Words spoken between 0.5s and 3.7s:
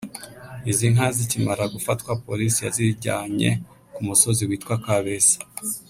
Izi nka zikimara gufatwa polisi yazijyane